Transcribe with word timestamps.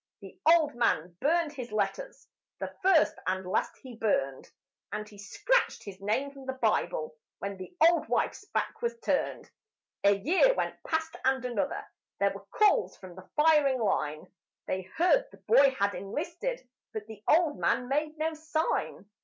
The 0.21 0.35
old 0.47 0.73
man 0.73 1.15
burned 1.21 1.53
his 1.53 1.71
letters, 1.71 2.27
the 2.59 2.73
first 2.81 3.13
and 3.27 3.45
last 3.45 3.77
he 3.83 3.95
burned, 3.97 4.49
And 4.91 5.07
he 5.07 5.19
scratched 5.19 5.83
his 5.83 6.01
name 6.01 6.31
from 6.31 6.47
the 6.47 6.53
Bible 6.59 7.13
when 7.37 7.57
the 7.57 7.77
old 7.87 8.07
wife's 8.09 8.45
back 8.45 8.81
was 8.81 8.97
turned. 9.01 9.51
A 10.03 10.15
year 10.15 10.55
went 10.55 10.81
past 10.87 11.15
and 11.23 11.45
another. 11.45 11.85
There 12.19 12.31
were 12.33 12.45
calls 12.49 12.97
from 12.97 13.13
the 13.13 13.29
firing 13.35 13.79
line; 13.79 14.25
They 14.65 14.89
heard 14.97 15.27
the 15.29 15.37
boy 15.47 15.69
had 15.77 15.93
enlisted, 15.93 16.67
but 16.93 17.05
the 17.05 17.21
old 17.27 17.59
man 17.59 17.87
made 17.87 18.17
no 18.17 18.33
sign. 18.33 19.05